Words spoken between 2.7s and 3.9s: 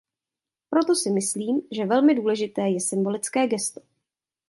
symbolické gesto.